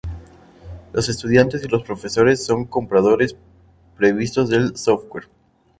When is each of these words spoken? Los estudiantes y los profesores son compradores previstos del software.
Los 0.93 1.09
estudiantes 1.09 1.63
y 1.63 1.67
los 1.67 1.83
profesores 1.83 2.43
son 2.43 2.65
compradores 2.65 3.35
previstos 3.95 4.49
del 4.49 4.75
software. 4.75 5.27